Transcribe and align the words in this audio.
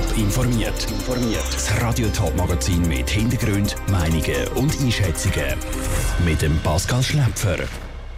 Top 0.00 0.16
informiert. 0.16 0.86
Das 1.52 1.82
Radio 1.82 2.08
Top 2.08 2.34
Magazin 2.34 2.80
mit 2.88 3.10
Hintergrund, 3.10 3.76
Meinungen 3.90 4.48
und 4.54 4.80
Einschätzungen 4.80 5.54
mit 6.24 6.40
dem 6.40 6.58
Pascal 6.60 7.02
Schläpfer. 7.02 7.58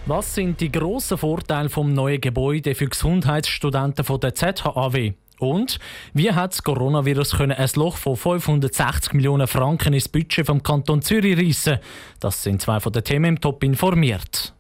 Was 0.07 0.33
sind 0.35 0.61
die 0.61 0.71
grossen 0.71 1.19
Vorteile 1.19 1.69
vom 1.69 1.93
neuen 1.93 2.21
Gebäude 2.21 2.77
für 2.77 2.87
Gesundheitsstudenten 2.87 4.05
von 4.05 4.21
der 4.21 4.35
ZHAW? 4.35 5.15
Und 5.41 5.81
wie 6.15 6.31
hat 6.31 6.53
das 6.53 6.63
Coronavirus 6.63 7.37
können 7.37 7.53
ein 7.53 7.71
Loch 7.75 7.97
von 7.97 8.17
560 8.17 9.15
Millionen 9.15 9.49
Franken 9.49 9.93
ins 9.93 10.09
Budget 10.09 10.47
vom 10.47 10.63
Kanton 10.63 11.03
Zürich 11.03 11.37
reissen? 11.37 11.79
Das 12.21 12.45
sind 12.45 12.63
zwei 12.63 12.79
von 12.79 12.93
den 12.93 13.03
Themen 13.03 13.25
im 13.25 13.41
Top 13.41 13.65
informiert. 13.65 14.55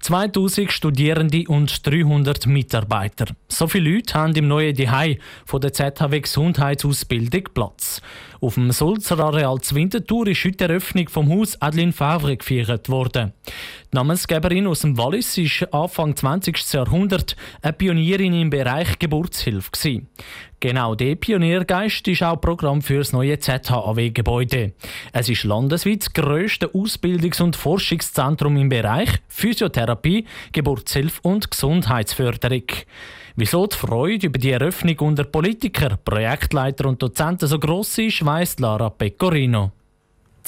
2000 0.00 0.72
Studierende 0.72 1.44
und 1.48 1.86
300 1.86 2.46
Mitarbeiter. 2.46 3.26
So 3.48 3.66
viele 3.66 3.90
Leute 3.90 4.14
haben 4.14 4.34
im 4.34 4.48
neuen 4.48 4.74
Dihei 4.74 5.18
von 5.44 5.60
der 5.60 5.72
ZHW 5.72 6.20
Gesundheitsausbildung 6.20 7.44
Platz. 7.52 8.00
Auf 8.40 8.54
dem 8.54 8.70
Sulzer 8.70 9.18
Areal 9.18 9.58
Winterthur 9.58 10.28
ist 10.28 10.44
heute 10.44 10.56
die 10.56 10.64
Eröffnung 10.64 11.08
vom 11.08 11.28
Haus 11.28 11.60
Adeline 11.60 11.92
Favre 11.92 12.36
gefeiert 12.36 12.88
worden. 12.88 13.32
Die 13.92 13.96
Namensgeberin 13.96 14.68
aus 14.68 14.82
dem 14.82 14.96
Wallis 14.96 15.36
ist 15.38 15.72
Anfang 15.74 16.14
20. 16.14 16.72
Jahrhundert 16.72 17.34
eine 17.62 17.72
Pionierin 17.72 18.34
im 18.34 18.50
Bereich 18.50 18.98
Geburtshilfe. 18.98 20.02
Genau 20.60 20.96
der 20.96 21.14
Pioniergeist 21.14 22.08
ist 22.08 22.22
auch 22.24 22.40
Programm 22.40 22.82
für 22.82 22.98
das 22.98 23.12
neue 23.12 23.38
ZHAW-Gebäude. 23.38 24.72
Es 25.12 25.28
ist 25.28 25.44
landesweit 25.44 26.00
das 26.00 26.12
grösste 26.12 26.66
Ausbildungs- 26.74 27.40
und 27.40 27.54
Forschungszentrum 27.54 28.56
im 28.56 28.68
Bereich 28.68 29.10
Physiotherapie, 29.28 30.26
Geburtshilfe 30.50 31.20
und 31.22 31.48
Gesundheitsförderung. 31.48 32.64
Wieso 33.36 33.68
die 33.68 33.76
Freude 33.76 34.26
über 34.26 34.38
die 34.40 34.50
Eröffnung 34.50 34.98
unter 34.98 35.22
Politikern, 35.22 35.96
Projektleiter 36.04 36.86
und 36.86 37.00
Dozenten 37.00 37.46
so 37.46 37.60
gross 37.60 37.96
ist, 37.98 38.26
weiss 38.26 38.58
Lara 38.58 38.90
Pecorino. 38.90 39.70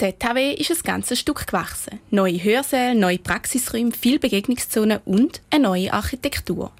ZHW 0.00 0.54
ist 0.54 0.70
ein 0.70 0.82
ganzes 0.82 1.20
Stück 1.20 1.46
gewachsen. 1.46 2.00
Neue 2.10 2.42
Hörsäle, 2.42 2.94
neue 2.94 3.18
Praxisräume, 3.18 3.92
viele 3.92 4.18
Begegnungszonen 4.18 5.00
und 5.04 5.42
eine 5.50 5.64
neue 5.64 5.92
Architektur. 5.92 6.72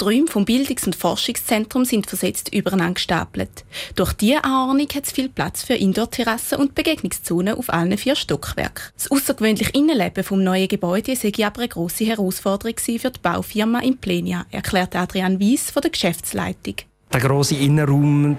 Die 0.00 0.04
Räume 0.04 0.28
vom 0.28 0.44
Bildungs- 0.44 0.86
und 0.86 0.94
Forschungszentrum 0.94 1.84
sind 1.84 2.06
versetzt 2.06 2.54
übereinander 2.54 2.94
gestapelt. 2.94 3.64
Durch 3.96 4.12
diese 4.12 4.44
Anordnung 4.44 4.86
hat 4.94 5.04
es 5.04 5.10
viel 5.10 5.28
Platz 5.28 5.64
für 5.64 5.74
Indoor-Terrassen 5.74 6.58
und 6.58 6.76
Begegnungszonen 6.76 7.56
auf 7.56 7.70
allen 7.70 7.98
vier 7.98 8.14
Stockwerken. 8.14 8.84
Das 8.94 9.10
außergewöhnliche 9.10 9.72
Innenleben 9.72 10.22
vom 10.22 10.44
neuen 10.44 10.68
Gebäude 10.68 11.16
sei 11.16 11.32
aber 11.44 11.62
eine 11.62 11.68
grosse 11.68 12.04
Herausforderung 12.04 12.78
für 12.78 13.10
die 13.10 13.20
Baufirma 13.20 13.80
Implenia, 13.80 14.46
erklärt 14.52 14.94
Adrian 14.94 15.40
Wies 15.40 15.72
von 15.72 15.82
der 15.82 15.90
Geschäftsleitung. 15.90 16.76
Der 17.12 17.20
grosse 17.20 17.56
Innenraum 17.56 18.36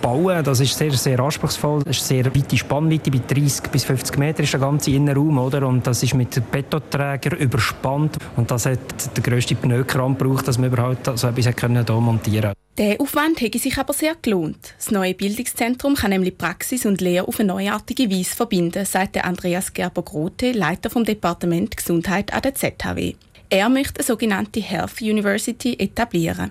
bauen. 0.00 0.42
Das 0.44 0.60
ist 0.60 0.76
sehr, 0.76 0.92
sehr 0.92 1.20
anspruchsvoll. 1.20 1.82
Es 1.86 1.98
ist 1.98 2.10
eine 2.10 2.22
sehr 2.22 2.34
weite 2.34 2.56
Spannweite, 2.56 3.10
bei 3.10 3.18
30 3.18 3.70
bis 3.70 3.84
50 3.84 4.18
Meter 4.18 4.42
ist 4.42 4.52
der 4.52 4.60
ganze 4.60 4.90
Innenraum, 4.90 5.38
oder? 5.38 5.66
Und 5.66 5.86
das 5.86 6.02
ist 6.02 6.14
mit 6.14 6.50
Betonträger 6.50 7.36
überspannt. 7.36 8.16
Und 8.36 8.50
das 8.50 8.66
hat 8.66 8.78
der 9.16 9.22
grösste 9.22 9.54
Pneukram 9.54 10.16
gebraucht, 10.16 10.48
dass 10.48 10.58
man 10.58 10.72
überhaupt 10.72 11.04
so 11.04 11.28
etwas 11.28 11.48
hier 11.48 12.00
montieren 12.00 12.52
Der 12.78 13.00
Aufwand 13.00 13.40
hätte 13.40 13.58
sich 13.58 13.76
aber 13.76 13.92
sehr 13.92 14.16
gelohnt. 14.20 14.74
Das 14.76 14.90
neue 14.90 15.14
Bildungszentrum 15.14 15.94
kann 15.94 16.10
nämlich 16.10 16.38
Praxis 16.38 16.86
und 16.86 17.00
Lehre 17.00 17.28
auf 17.28 17.38
eine 17.40 17.48
neuartige 17.48 18.10
Weise 18.10 18.34
verbinden, 18.34 18.84
sagt 18.84 19.22
Andreas 19.22 19.72
Gerber-Grote, 19.72 20.52
Leiter 20.52 20.88
vom 20.90 21.04
Departement 21.04 21.76
Gesundheit 21.76 22.32
an 22.32 22.42
der 22.42 22.54
ZHW. 22.54 23.14
Er 23.50 23.68
möchte 23.68 24.00
eine 24.00 24.06
sogenannte 24.06 24.60
Health 24.60 25.00
University 25.00 25.74
etablieren. 25.78 26.50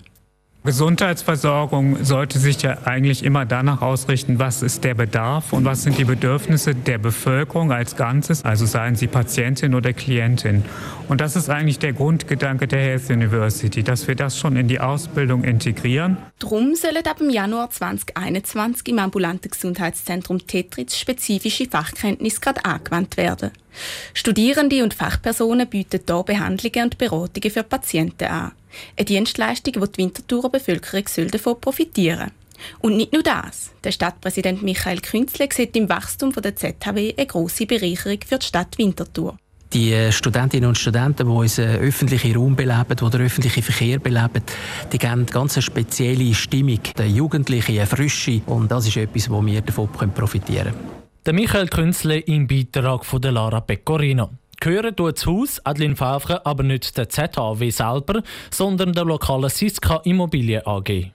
Gesundheitsversorgung 0.68 2.04
sollte 2.04 2.40
sich 2.40 2.62
ja 2.62 2.80
eigentlich 2.84 3.23
immer 3.23 3.46
danach 3.46 3.82
ausrichten, 3.82 4.38
was 4.38 4.62
ist 4.62 4.84
der 4.84 4.96
Bedarf 4.96 5.54
und 5.54 5.64
was 5.64 5.84
sind 5.84 5.98
die 5.98 6.04
Bedürfnisse 6.04 6.76
der 6.76 6.98
Bevölkerung 6.98 7.72
als 7.72 7.96
Ganzes, 7.96 8.44
also 8.44 8.66
seien 8.66 8.98
sie 8.98 9.08
Patientin 9.08 9.73
oder 9.76 9.94
Klientin. 9.94 10.66
Und 11.08 11.22
das 11.22 11.38
ist 11.38 11.50
eigentlich 11.50 11.80
der 11.80 11.94
Grundgedanke 11.94 12.67
der 12.67 12.82
Health 12.82 13.10
University, 13.10 13.82
dass 13.82 14.10
wir 14.10 14.16
das 14.16 14.38
schon 14.38 14.58
in 14.58 14.67
die 14.67 14.82
Ausbildung 14.82 15.45
integrieren. 15.45 16.17
Drum 16.38 16.76
sollen 16.76 17.08
ab 17.08 17.20
dem 17.20 17.30
Januar 17.30 17.70
2021 17.70 18.89
im 18.89 19.00
ambulanten 19.00 19.50
Gesundheitszentrum 19.50 20.45
Tetritz 20.48 20.98
spezifische 20.98 21.67
Fachkenntnisse 21.67 22.42
gerade 22.42 22.66
angewandt 22.66 23.16
werden. 23.16 23.52
Studierende 24.14 24.83
und 24.83 24.94
Fachpersonen 24.94 25.66
bieten 25.66 26.02
hier 26.06 26.23
Behandlungen 26.23 26.83
und 26.83 26.98
Beratungen 26.98 27.52
für 27.52 27.64
Patienten 27.64 28.26
an. 28.26 28.52
Eine 28.95 29.05
Dienstleistung, 29.05 29.73
die 29.73 29.92
die 29.92 29.98
Winterthurer 29.98 30.49
Bevölkerung 30.49 31.04
davon 31.32 31.61
profitieren 31.61 32.32
Und 32.80 32.98
nicht 32.98 33.14
nur 33.14 33.23
das. 33.23 33.71
Der 33.83 33.92
Stadtpräsident 33.92 34.64
Michael 34.64 35.02
Künzle 35.02 35.49
sieht 35.52 35.76
im 35.76 35.89
Wachstum 35.89 36.32
der 36.33 36.55
ZHW 36.55 37.14
eine 37.17 37.27
grosse 37.27 37.65
Bereicherung 37.65 38.20
für 38.26 38.39
die 38.39 38.45
Stadt 38.45 38.77
Winterthur. 38.77 39.38
Die 39.73 39.92
äh, 39.92 40.11
Studentinnen 40.14 40.70
und 40.70 40.77
Studenten, 40.77 41.27
die 41.27 41.33
unseren 41.33 41.76
öffentlichen 41.76 42.36
Raum 42.36 42.55
beleben, 42.55 42.95
die 42.95 43.10
den 43.10 43.21
öffentlichen 43.21 43.64
Verkehr 43.64 43.99
beleben, 43.99 44.43
die 44.92 44.98
geben 44.98 45.14
eine 45.14 45.26
ganz 45.26 45.61
spezielle 45.61 46.33
Stimmung, 46.33 46.80
eine 46.98 47.08
jugendliche, 47.08 47.73
eine 47.73 47.86
Frische. 47.86 48.42
Und 48.45 48.71
das 48.71 48.88
ist 48.88 48.95
etwas, 48.95 49.30
wo 49.30 49.45
wir 49.45 49.61
davon 49.61 49.89
profitieren 49.89 50.71
können. 50.71 50.98
Der 51.26 51.33
Michael 51.33 51.67
Künzle 51.67 52.20
im 52.20 52.48
Beitrag 52.48 53.05
von 53.05 53.21
der 53.21 53.33
Lara 53.33 53.59
Pecorino. 53.59 54.30
Gehören 54.60 54.95
tut 54.95 55.18
das 55.18 55.26
Haus 55.26 55.66
Adeline 55.66 55.95
Favre 55.95 56.45
aber 56.45 56.64
nicht 56.64 56.98
der 56.98 57.10
ZHW 57.10 57.70
selber, 57.70 58.23
sondern 58.50 58.94
der 58.94 59.06
lokalen 59.06 59.50
Siska 59.50 60.02
Immobilien 60.04 60.66
AG. 60.66 61.12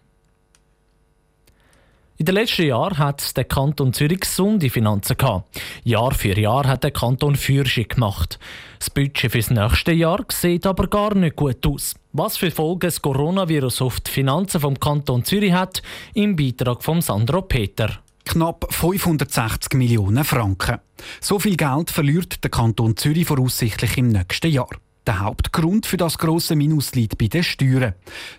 In 2.19 2.27
den 2.27 2.37
letzten 2.37 2.67
Jahren 2.67 2.99
hat 2.99 3.37
der 3.37 3.43
Kanton 3.45 3.93
Zürich 3.93 4.21
gesunde 4.21 4.71
Finanzen 4.71 5.17
gehabt. 5.17 5.61
Jahr 5.83 6.15
für 6.15 6.39
Jahr 6.39 6.69
hat 6.69 6.85
der 6.85 6.93
Kanton 6.93 7.35
Führung 7.35 7.89
gemacht. 7.89 8.39
Das 8.79 8.91
Budget 8.91 9.33
für 9.33 9.39
das 9.39 9.51
nächste 9.51 9.91
Jahr 9.91 10.25
sieht 10.31 10.65
aber 10.65 10.87
gar 10.87 11.17
nicht 11.17 11.35
gut 11.35 11.67
aus. 11.67 11.97
Was 12.13 12.37
für 12.37 12.53
Folgen 12.53 12.81
das 12.81 13.03
Coronavirus 13.03 13.83
auf 13.83 13.99
die 13.99 14.11
Finanzen 14.13 14.61
vom 14.61 14.79
Kanton 14.79 15.25
Zürich 15.25 15.53
hat, 15.53 15.83
im 16.15 16.37
Beitrag 16.37 16.85
von 16.85 17.01
Sandro 17.01 17.43
Peter 17.43 18.02
knapp 18.25 18.67
560 18.71 19.75
Millionen 19.75 20.25
Franken. 20.25 20.79
So 21.21 21.39
viel 21.39 21.57
Geld 21.57 21.91
verliert 21.91 22.43
der 22.43 22.51
Kanton 22.51 22.97
Zürich 22.97 23.27
voraussichtlich 23.27 23.99
im 23.99 24.09
nächsten 24.09 24.51
Jahr. 24.51 24.71
Der 25.07 25.19
Hauptgrund 25.19 25.87
für 25.87 25.97
das 25.97 26.19
große 26.19 26.55
Minus 26.55 26.95
liegt 26.95 27.19
bei 27.19 27.27
den 27.27 27.43
Steuern. 27.43 27.95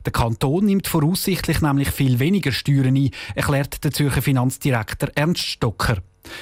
Der 0.06 0.14
Kanton 0.14 0.66
nimmt 0.66 0.88
voraussichtlich 0.88 1.62
nämlich 1.62 1.92
viel 1.92 2.20
weniger 2.20 2.54
Steuern 2.54 2.96
ein, 2.96 3.12
erklärt 3.36 3.84
der 3.84 3.92
Zürcher 3.92 4.22
Finanzdirektor 4.22 5.10
Ernst 5.16 5.44
Stocker. 5.44 5.98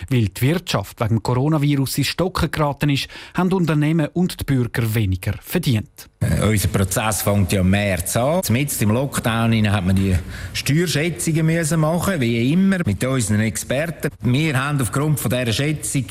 Weil 0.10 0.30
die 0.30 0.42
Wirtschaft 0.42 1.00
wegen 1.00 1.16
dem 1.16 1.24
Coronavirus 1.24 2.00
in 2.00 2.04
Stocken 2.04 2.52
geraten 2.52 2.90
ist, 2.90 3.08
haben 3.34 3.52
Unternehmen 3.52 4.08
und 4.14 4.40
die 4.40 4.44
Bürger 4.44 4.94
weniger 4.94 5.34
verdient. 5.42 6.10
Äh, 6.20 6.48
unser 6.48 6.68
Prozess 6.68 7.22
fängt 7.22 7.52
ja 7.52 7.62
im 7.62 7.70
März 7.70 8.16
an. 8.18 8.42
Mit 8.50 8.82
im 8.82 8.92
Lockdown 8.92 9.72
hat 9.72 9.86
man 9.86 9.96
die 9.96 10.16
Steuerschätzungen 10.54 11.46
müssen 11.46 11.80
machen, 11.80 12.20
wie 12.22 12.52
immer, 12.52 12.78
mit 12.86 13.04
unseren 13.04 13.42
Experten. 13.42 14.10
Wir 14.22 14.62
haben 14.62 14.82
aufgrund 14.82 15.20
von 15.20 15.32
dieser 15.32 15.54
Schätzung 15.54 16.06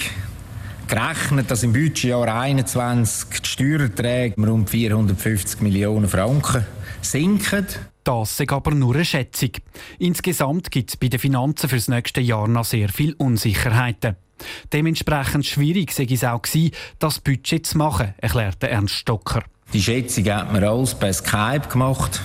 gerechnet, 0.89 1.51
dass 1.51 1.63
im 1.63 1.73
Budgetjahr 1.73 2.25
2021 2.25 3.41
die 3.41 3.49
Steuererträge 3.49 4.35
um 4.37 4.45
rund 4.45 4.71
450 4.71 5.61
Millionen 5.61 6.09
Franken 6.09 6.67
sinken. 7.01 7.67
Das 8.05 8.41
ist 8.41 8.53
aber 8.53 8.73
nur 8.73 8.95
eine 8.95 9.05
Schätzung. 9.05 9.51
Insgesamt 9.99 10.71
gibt 10.71 10.91
es 10.91 10.97
bei 10.97 11.09
den 11.09 11.21
Finanzen 11.21 11.69
für 11.69 11.77
das 11.77 11.89
nächste 11.89 12.21
Jahr 12.21 12.49
noch 12.49 12.65
sehr 12.65 12.89
viele 12.89 13.15
Unsicherheiten. 13.17 14.17
Dementsprechend 14.73 15.45
schwierig 15.45 15.93
sei 15.93 16.07
es 16.11 16.25
auch 16.25 16.43
gewesen, 16.43 16.73
das 16.99 17.21
Budget 17.21 17.67
zu 17.67 17.79
machen, 17.79 18.15
erklärte 18.19 18.71
Ernst 18.71 18.95
Stocker. 18.95 19.43
Die 19.73 19.83
Schätzung 19.83 20.25
hat 20.31 20.53
man 20.53 20.65
alles 20.65 20.95
per 20.95 21.13
Skype 21.13 21.69
gemacht. 21.69 22.21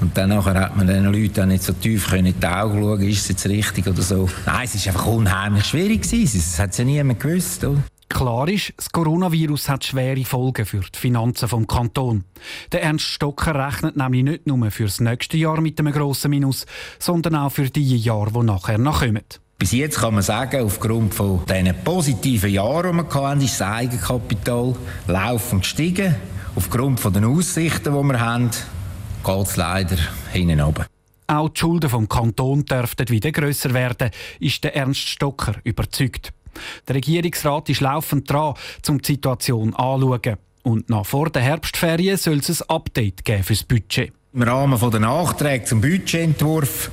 Und 0.00 0.16
dann 0.16 0.32
hat 0.44 0.76
man 0.76 0.86
den 0.86 1.04
Leuten 1.06 1.40
auch 1.40 1.46
nicht 1.46 1.64
so 1.64 1.72
tief 1.72 2.12
in 2.12 2.24
die 2.24 2.46
Augen 2.46 2.80
schauen, 2.80 3.02
ist 3.02 3.22
es 3.22 3.28
jetzt 3.28 3.46
richtig 3.46 3.86
oder 3.88 4.00
so. 4.00 4.28
Nein, 4.46 4.68
es 4.72 4.86
war 4.86 4.92
einfach 4.94 5.06
unheimlich 5.06 5.64
schwierig. 5.64 6.02
Gewesen. 6.02 6.38
Das 6.38 6.58
hat 6.60 6.78
ja 6.78 6.84
niemand 6.84 7.18
gewusst. 7.18 7.64
Oder? 7.64 7.82
Klar 8.18 8.48
ist, 8.48 8.72
das 8.76 8.90
Coronavirus 8.90 9.68
hat 9.68 9.84
schwere 9.84 10.24
Folgen 10.24 10.66
für 10.66 10.80
die 10.80 10.98
Finanzen 10.98 11.48
vom 11.48 11.68
Kanton. 11.68 12.24
Der 12.72 12.82
Ernst 12.82 13.04
Stocker 13.04 13.54
rechnet 13.54 13.96
nämlich 13.96 14.24
nicht 14.24 14.44
nur 14.44 14.72
für 14.72 14.86
das 14.86 14.98
nächste 14.98 15.36
Jahr 15.36 15.60
mit 15.60 15.78
einem 15.78 15.92
grossen 15.92 16.30
Minus, 16.30 16.66
sondern 16.98 17.36
auch 17.36 17.52
für 17.52 17.70
die 17.70 17.96
Jahre, 17.96 18.32
die 18.32 18.42
nachher 18.42 18.78
noch 18.78 19.02
kommen. 19.02 19.22
Bis 19.56 19.70
jetzt 19.70 20.00
kann 20.00 20.14
man 20.14 20.24
sagen, 20.24 20.64
aufgrund 20.64 21.14
von 21.14 21.44
diesen 21.46 21.72
positiven 21.84 22.50
Jahren, 22.50 22.98
die 22.98 23.04
wir 23.04 23.14
hatten, 23.14 23.40
ist 23.40 23.60
das 23.60 23.68
Eigenkapital 23.68 24.74
laufend 25.06 25.62
gestiegen. 25.62 26.16
Aufgrund 26.56 26.98
von 26.98 27.12
den 27.12 27.24
Aussichten, 27.24 27.94
die 27.94 28.02
wir 28.02 28.18
haben, 28.18 28.50
geht 29.24 29.46
es 29.46 29.56
leider 29.56 29.96
hinten 30.32 30.58
runter. 30.58 30.86
Auch 31.28 31.50
die 31.50 31.60
Schulden 31.60 31.90
vom 31.90 32.08
Kanton 32.08 32.64
dürften 32.64 33.10
wieder 33.10 33.30
grösser 33.30 33.74
werden, 33.74 34.10
ist 34.40 34.64
der 34.64 34.74
Ernst 34.74 35.06
Stocker 35.06 35.54
überzeugt. 35.62 36.32
Der 36.86 36.96
Regierungsrat 36.96 37.68
ist 37.68 37.80
laufend 37.80 38.30
dran, 38.30 38.54
um 38.88 38.98
die 39.00 39.12
Situation 39.12 39.74
anzuschauen. 39.74 40.36
Und 40.62 40.90
nach 40.90 41.06
vor 41.06 41.30
der 41.30 41.42
Herbstferien 41.42 42.16
soll 42.16 42.38
es 42.38 42.62
ein 42.62 42.68
Update 42.68 43.24
geben 43.24 43.42
für 43.42 43.54
das 43.54 43.64
Budget. 43.64 44.12
Im 44.34 44.42
Rahmen 44.42 44.78
der 44.90 45.00
Nachträge 45.00 45.64
zum 45.64 45.80
Budgetentwurf 45.80 46.90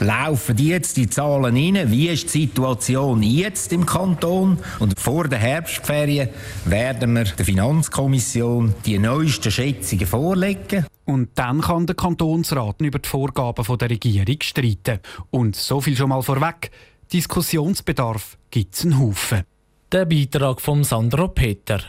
laufen 0.00 0.56
jetzt 0.56 0.96
die 0.96 1.08
Zahlen 1.08 1.54
rein. 1.54 1.90
Wie 1.90 2.08
ist 2.08 2.32
die 2.32 2.46
Situation 2.46 3.22
jetzt 3.22 3.74
im 3.74 3.84
Kanton? 3.84 4.58
Und 4.78 4.98
vor 4.98 5.28
der 5.28 5.38
Herbstferien 5.38 6.30
werden 6.64 7.14
wir 7.14 7.24
der 7.24 7.44
Finanzkommission 7.44 8.74
die 8.86 8.98
neuesten 8.98 9.52
Schätzungen 9.52 10.06
vorlegen. 10.06 10.86
Und 11.04 11.28
dann 11.34 11.60
kann 11.60 11.86
der 11.86 11.94
Kantonsrat 11.94 12.80
über 12.80 12.98
die 12.98 13.08
Vorgaben 13.08 13.78
der 13.78 13.90
Regierung 13.90 14.38
streiten. 14.40 15.00
Und 15.30 15.56
so 15.56 15.82
viel 15.82 15.94
schon 15.94 16.08
mal 16.08 16.22
vorweg. 16.22 16.70
Diskussionsbedarf 17.12 18.36
gibt 18.50 18.74
es 18.74 18.84
einen 18.84 18.98
Haufen. 18.98 19.44
Der 19.90 20.04
Beitrag 20.04 20.60
von 20.60 20.84
Sandro 20.84 21.28
Peter. 21.28 21.80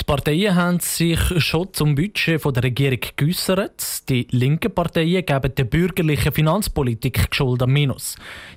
Die 0.00 0.04
Parteien 0.04 0.54
haben 0.54 0.78
sich 0.78 1.18
schon 1.38 1.72
zum 1.72 1.96
Budget 1.96 2.44
der 2.44 2.62
Regierung 2.62 3.00
geäussert. 3.16 4.08
Die 4.08 4.28
linken 4.30 4.72
Parteien 4.72 5.26
geben 5.26 5.54
der 5.56 5.64
bürgerlichen 5.64 6.32
Finanzpolitik 6.32 7.34
Schuld 7.34 7.62
am 7.62 7.72
Minus. 7.72 8.14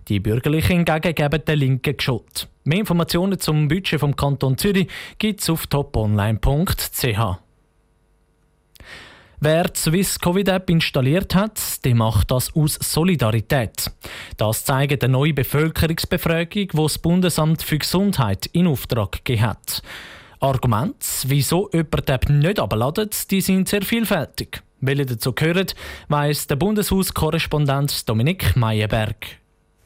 Die 0.08 0.20
bürgerlichen 0.20 0.86
hingegen 0.86 1.16
geben 1.16 1.42
der 1.48 1.56
linken 1.56 2.00
Schuld. 2.00 2.48
Mehr 2.64 2.80
Informationen 2.80 3.40
zum 3.40 3.68
Budget 3.68 4.00
vom 4.00 4.16
Kanton 4.16 4.56
Zürich 4.56 4.88
gibt 5.18 5.42
es 5.42 5.50
auf 5.50 5.66
toponline.ch. 5.66 7.53
Wer 9.46 9.66
die 9.66 9.78
Swiss 9.78 10.18
Covid 10.22 10.48
App 10.48 10.70
installiert 10.70 11.36
hat, 11.36 11.60
der 11.84 11.96
macht 11.96 12.32
das 12.32 12.56
aus 12.56 12.76
Solidarität. 12.80 13.92
Das 14.38 14.64
zeigt 14.64 15.04
eine 15.04 15.12
neue 15.12 15.34
Bevölkerungsbefragung, 15.34 16.70
die 16.70 16.78
das 16.78 16.98
Bundesamt 16.98 17.62
für 17.62 17.78
Gesundheit 17.78 18.46
in 18.54 18.68
Auftrag 18.68 19.12
gegeben 19.12 19.42
hat. 19.42 19.82
Argumente, 20.40 21.06
wieso 21.26 21.70
jemand 21.74 22.08
die 22.08 22.12
App 22.14 22.30
nicht 22.30 22.58
abladet, 22.58 23.30
die 23.32 23.42
sind 23.42 23.68
sehr 23.68 23.82
vielfältig. 23.82 24.64
Welche 24.80 25.08
dazu 25.08 25.34
gehören, 25.34 25.68
weiss 26.08 26.48
der 26.48 26.56
Bundeshauskorrespondent 26.56 28.08
Dominik 28.08 28.56
Meyerberg. 28.56 29.43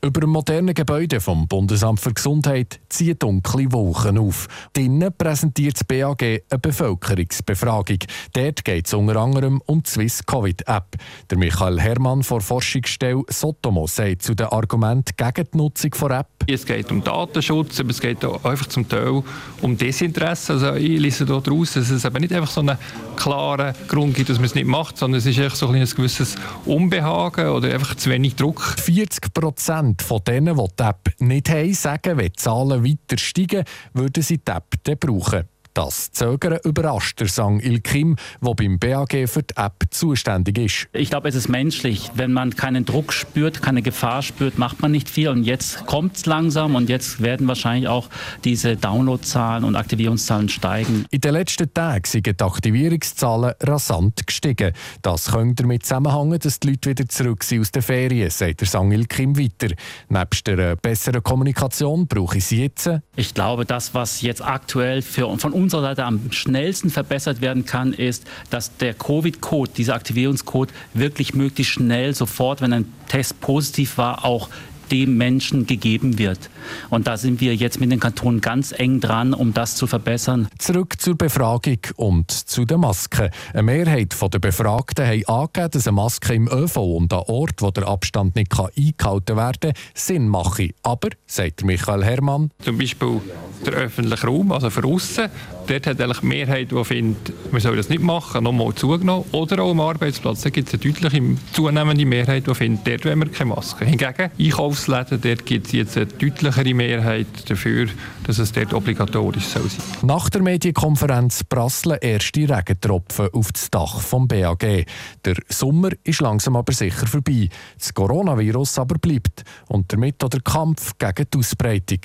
Über 0.07 0.21
dem 0.21 0.29
modernen 0.29 0.73
Gebäude 0.73 1.19
vom 1.19 1.49
Bundesamt 1.49 1.99
für 1.99 2.13
Gesundheit 2.13 2.79
ziehen 2.87 3.19
dunkle 3.19 3.69
Wolken 3.73 4.17
auf. 4.17 4.47
Drinnen 4.71 5.11
präsentiert 5.17 5.75
das 5.75 5.83
BAG 5.83 6.21
eine 6.21 6.59
Bevölkerungsbefragung. 6.61 7.97
Dort 8.31 8.63
geht 8.63 8.87
es 8.87 8.93
unter 8.93 9.17
anderem 9.17 9.61
um 9.65 9.83
die 9.83 9.89
Swiss 9.89 10.25
Covid 10.25 10.65
App. 10.65 10.95
Der 11.29 11.37
Michael 11.37 11.81
Hermann 11.81 12.23
von 12.23 12.39
Forschungsstelle 12.39 13.23
Sotomo 13.27 13.85
sagt 13.85 14.21
zu 14.21 14.33
den 14.33 14.45
Argumenten 14.45 15.11
gegen 15.17 15.49
die 15.53 15.57
Nutzung 15.57 15.91
der 15.99 16.19
App. 16.19 16.27
Es 16.47 16.65
geht 16.65 16.89
um 16.89 17.03
Datenschutz, 17.03 17.81
aber 17.81 17.89
es 17.89 17.99
geht 17.99 18.23
auch 18.23 18.45
einfach 18.45 18.67
zum 18.67 18.87
Teil 18.87 19.21
um 19.61 19.77
Desinteresse. 19.77 20.53
Also 20.53 20.75
ich 20.75 21.01
lese 21.01 21.25
daraus, 21.25 21.73
dass 21.73 21.89
es 21.89 22.05
eben 22.05 22.21
nicht 22.21 22.31
einfach 22.31 22.49
so 22.49 22.61
einen 22.61 22.77
klaren 23.17 23.73
Grund 23.89 24.15
gibt, 24.15 24.29
dass 24.29 24.37
man 24.37 24.45
es 24.45 24.55
nicht 24.55 24.67
macht, 24.67 24.97
sondern 24.97 25.17
es 25.17 25.25
ist 25.25 25.37
einfach 25.37 25.57
so 25.57 25.67
ein, 25.67 25.75
ein 25.75 25.85
gewisses 25.85 26.37
Unbehagen 26.63 27.49
oder 27.49 27.73
einfach 27.73 27.95
zu 27.95 28.09
wenig 28.09 28.35
Druck. 28.35 28.61
40 28.61 29.33
Prozent 29.33 29.96
von 30.01 30.23
denen, 30.23 30.55
die 30.55 30.63
die 30.77 30.83
App 30.83 31.09
nicht 31.19 31.49
haben, 31.49 31.73
sagen, 31.73 32.17
wenn 32.17 32.27
die 32.27 32.33
Zahlen 32.33 32.83
weiter 32.83 33.17
steigen, 33.17 33.63
würden 33.93 34.23
sie 34.23 34.37
die 34.37 34.51
App 34.51 34.73
dann 34.83 34.97
brauchen. 34.97 35.47
Das 35.77 36.11
Zögern 36.11 36.57
überrascht 36.63 37.19
der 37.19 37.27
Sang 37.27 37.59
Il 37.59 37.81
Kim, 37.81 38.15
der 38.41 38.55
beim 38.55 38.79
BAG 38.79 39.27
für 39.27 39.43
die 39.43 39.55
App 39.57 39.83
zuständig 39.91 40.57
ist. 40.57 40.87
Ich 40.91 41.11
glaube, 41.11 41.29
es 41.29 41.35
ist 41.35 41.49
menschlich. 41.49 42.09
Wenn 42.15 42.33
man 42.33 42.55
keinen 42.55 42.83
Druck 42.83 43.13
spürt, 43.13 43.61
keine 43.61 43.83
Gefahr 43.83 44.23
spürt, 44.23 44.57
macht 44.57 44.81
man 44.81 44.91
nicht 44.91 45.07
viel. 45.07 45.29
Und 45.29 45.43
jetzt 45.43 45.85
kommt 45.85 46.17
es 46.17 46.25
langsam 46.25 46.73
und 46.73 46.89
jetzt 46.89 47.21
werden 47.21 47.47
wahrscheinlich 47.47 47.87
auch 47.89 48.09
diese 48.43 48.75
Downloadzahlen 48.75 49.63
und 49.63 49.75
Aktivierungszahlen 49.75 50.49
steigen. 50.49 51.05
In 51.11 51.21
den 51.21 51.33
letzten 51.33 51.71
Tagen 51.71 52.05
sind 52.05 52.25
die 52.25 52.43
Aktivierungszahlen 52.43 53.53
rasant 53.61 54.25
gestiegen. 54.25 54.73
Das 55.03 55.31
könnte 55.31 55.61
damit 55.61 55.83
zusammenhängen, 55.83 56.39
dass 56.39 56.59
die 56.59 56.71
Leute 56.71 56.89
wieder 56.89 57.07
zurück 57.07 57.43
sind 57.43 57.61
aus 57.61 57.71
den 57.71 57.83
Ferien, 57.83 58.31
sagt 58.31 58.61
der 58.61 58.67
Sang 58.67 58.91
Il 58.91 59.05
Kim 59.05 59.37
weiter. 59.37 59.75
Nebst 60.09 60.47
der 60.47 60.75
besseren 60.75 61.21
Kommunikation 61.21 62.07
brauche 62.07 62.39
ich 62.39 62.45
sie 62.45 62.63
jetzt. 62.63 62.89
Ich 63.15 63.35
glaube, 63.35 63.65
das, 63.65 63.93
was 63.93 64.23
jetzt 64.23 64.43
aktuell 64.43 65.03
für, 65.03 65.37
von 65.37 65.53
uns 65.53 65.66
unserer 65.67 65.81
Seite 65.81 66.05
am 66.05 66.31
schnellsten 66.31 66.89
verbessert 66.89 67.41
werden 67.41 67.65
kann, 67.65 67.91
ist, 67.91 68.25
dass 68.49 68.75
der 68.77 68.93
Covid-Code, 68.93 69.71
dieser 69.75 69.95
Aktivierungscode, 69.95 70.69
wirklich 70.93 71.33
möglichst 71.33 71.73
schnell 71.73 72.15
sofort, 72.15 72.61
wenn 72.61 72.71
ein 72.71 72.85
Test 73.09 73.41
positiv 73.41 73.97
war, 73.97 74.23
auch 74.23 74.49
dem 74.91 75.17
Menschen 75.17 75.67
gegeben 75.67 76.17
wird. 76.17 76.49
Und 76.89 77.07
da 77.07 77.17
sind 77.17 77.41
wir 77.41 77.55
jetzt 77.55 77.79
mit 77.79 77.91
den 77.91 77.99
Kantonen 77.99 78.41
ganz 78.41 78.73
eng 78.77 78.99
dran, 78.99 79.33
um 79.33 79.53
das 79.53 79.75
zu 79.75 79.87
verbessern. 79.87 80.47
Zurück 80.57 80.99
zur 80.99 81.15
Befragung 81.15 81.79
und 81.95 82.31
zu 82.31 82.65
den 82.65 82.81
Masken. 82.81 83.29
Eine 83.53 83.63
Mehrheit 83.63 84.15
der 84.21 84.39
Befragten 84.39 85.05
hat 85.05 85.29
angegeben, 85.29 85.71
dass 85.71 85.87
eine 85.87 85.95
Maske 85.95 86.33
im 86.33 86.47
ÖV 86.47 86.77
und 86.77 87.13
an 87.13 87.23
Ort, 87.27 87.61
wo 87.61 87.71
der 87.71 87.87
Abstand 87.87 88.35
nicht 88.35 88.51
eingehalten 88.57 89.37
werden 89.37 89.73
kann, 89.73 89.73
Sinn 89.93 90.27
mache. 90.27 90.69
Aber, 90.83 91.09
sagt 91.25 91.63
Michael 91.63 92.03
Hermann, 92.03 92.51
zum 92.63 92.77
Beispiel 92.77 93.21
der 93.65 93.73
öffentliche 93.73 94.27
Raum, 94.27 94.51
also 94.51 94.69
für 94.69 94.83
außen, 94.83 95.29
dort 95.67 95.87
hat 95.87 96.01
eigentlich 96.01 96.19
die 96.19 96.25
Mehrheit, 96.25 96.71
die 96.71 96.83
findet, 96.83 97.33
man 97.51 97.61
soll 97.61 97.75
das 97.75 97.89
nicht 97.89 98.01
machen, 98.01 98.43
nochmal 98.43 98.73
zugenommen. 98.75 99.25
Oder 99.31 99.63
auch 99.63 99.71
am 99.71 99.79
Arbeitsplatz, 99.79 100.41
da 100.41 100.49
gibt 100.49 100.67
es 100.67 100.73
eine 100.73 100.91
deutliche 100.93 101.23
zunehmende 101.53 102.05
Mehrheit, 102.05 102.47
die 102.47 102.55
findet, 102.55 102.87
dort 102.87 103.05
wollen 103.05 103.19
wir 103.19 103.29
keine 103.29 103.49
Maske. 103.49 103.85
Hingegen, 103.85 104.31
Einkaufsläden, 104.39 105.21
dort 105.21 105.45
gibt 105.45 105.67
es 105.67 105.73
jetzt 105.73 105.97
eine 105.97 106.07
deutlichere 106.57 106.75
Mehrheit 106.75 107.49
dafür, 107.49 107.87
dass 108.25 108.39
es 108.39 108.51
dort 108.51 108.73
obligatorisch 108.73 109.45
soll 109.45 109.69
sein 109.69 110.07
Nach 110.07 110.29
der 110.29 110.41
Medienkonferenz 110.41 111.43
prasseln 111.43 111.97
erste 112.01 112.49
Regentropfen 112.49 113.29
auf 113.33 113.51
das 113.51 113.69
Dach 113.69 114.01
vom 114.01 114.27
BAG. 114.27 114.85
Der 115.25 115.35
Sommer 115.49 115.89
ist 116.03 116.21
langsam 116.21 116.55
aber 116.55 116.73
sicher 116.73 117.07
vorbei. 117.07 117.49
Das 117.77 117.93
Coronavirus 117.93 118.79
aber 118.79 118.97
bleibt 118.97 119.43
und 119.67 119.91
damit 119.93 120.23
auch 120.23 120.29
der 120.29 120.41
Kampf 120.41 120.93
gegen 120.97 121.27
die 121.33 121.37
Ausbreitung. 121.37 121.99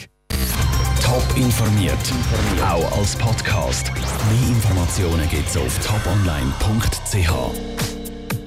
Top 1.03 1.25
informiert, 1.37 2.13
auch 2.65 2.99
als 2.99 3.17
Podcast. 3.17 3.93
Mehr 3.95 4.49
Informationen 4.49 5.29
gibt 5.29 5.49
es 5.49 5.57
auf 5.57 5.79
toponline.ch. 5.87 8.02